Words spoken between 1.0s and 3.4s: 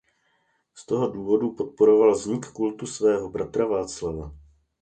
důvodu podporoval vznik kultu svého